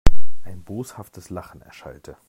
[0.41, 2.17] Ein boshaftes Lachen erschallte.